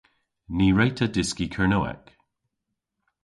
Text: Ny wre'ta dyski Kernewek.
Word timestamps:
Ny 0.57 0.67
wre'ta 0.73 1.07
dyski 1.13 1.47
Kernewek. 1.53 2.05